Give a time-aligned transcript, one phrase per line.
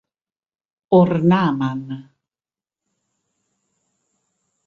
[0.99, 1.79] ornaman